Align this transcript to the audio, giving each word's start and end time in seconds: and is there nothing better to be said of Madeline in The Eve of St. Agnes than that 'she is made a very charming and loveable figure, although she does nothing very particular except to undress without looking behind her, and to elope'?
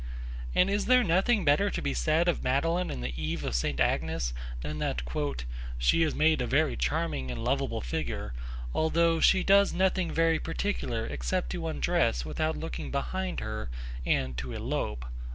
and 0.55 0.67
is 0.67 0.87
there 0.87 1.03
nothing 1.03 1.45
better 1.45 1.69
to 1.69 1.79
be 1.79 1.93
said 1.93 2.27
of 2.27 2.41
Madeline 2.43 2.89
in 2.89 3.01
The 3.01 3.13
Eve 3.21 3.43
of 3.43 3.53
St. 3.53 3.79
Agnes 3.79 4.33
than 4.61 4.79
that 4.79 5.03
'she 5.77 6.01
is 6.01 6.15
made 6.15 6.41
a 6.41 6.47
very 6.47 6.75
charming 6.75 7.29
and 7.29 7.43
loveable 7.45 7.81
figure, 7.81 8.33
although 8.73 9.19
she 9.19 9.43
does 9.43 9.73
nothing 9.73 10.11
very 10.11 10.39
particular 10.39 11.05
except 11.05 11.51
to 11.51 11.67
undress 11.67 12.25
without 12.25 12.57
looking 12.57 12.89
behind 12.89 13.41
her, 13.41 13.69
and 14.03 14.35
to 14.39 14.53
elope'? 14.53 15.05